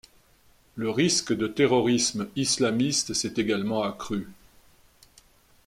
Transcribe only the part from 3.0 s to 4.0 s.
s'est également